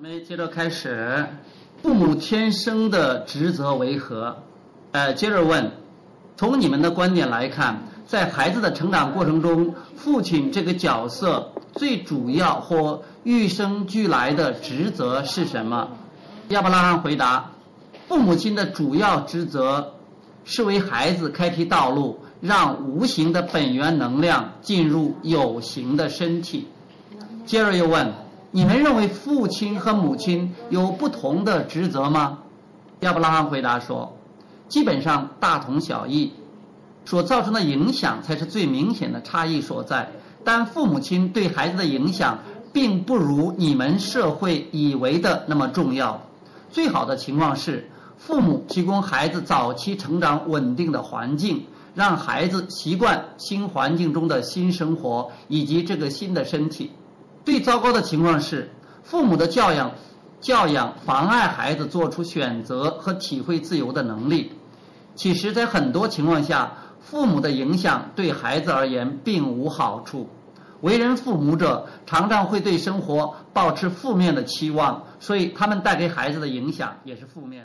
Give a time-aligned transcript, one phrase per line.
[0.00, 1.26] 姊妹接着开始，
[1.82, 4.34] 父母天生的职责为何？
[4.92, 5.70] 呃，接着问，
[6.38, 15.90] 从你们的观点来看，在孩子的成长过程中，父亲这个角色最主要或与生俱来的职责是什么？
[16.48, 17.50] 亚伯拉罕回答：
[18.08, 19.96] 父母亲的主要职责
[20.46, 26.66] 是为孩子开辟道路，让无形的本源能量进入有形的身体。
[27.44, 28.10] 接着又问。
[28.52, 32.38] 你们认为父亲和母亲有不同的职责吗？
[33.00, 34.16] 亚伯拉罕回答说
[34.68, 36.32] ：“基本上大同小异，
[37.04, 40.10] 所造成的影响才是最明显的差异所在。
[40.42, 42.38] 但父母亲对孩子的影响
[42.72, 46.20] 并不如你们社会以为的那么重要。
[46.72, 47.88] 最好的情况是，
[48.18, 56.90] 父母提供孩子早期成长稳定的环境，让孩子习惯新环境中的新生活以及这个新的身体。”
[57.44, 58.70] 最糟糕的情况是，
[59.02, 59.90] 父母的教养
[60.40, 64.52] 教养妨碍孩子做出选择和体会自由的能力。
[65.14, 70.28] 其实，在很多情况下，父母的影响对孩子而言并无好处。
[70.82, 77.58] 为人父母者常常会对生活保持负面的期望，所以他们带给孩子的影响也是负面。